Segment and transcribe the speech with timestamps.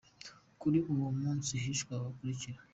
[0.61, 2.59] Kuri uwo munsi hishwe aba bakurikira: